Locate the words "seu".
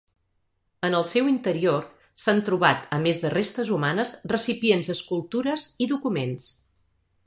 1.09-1.27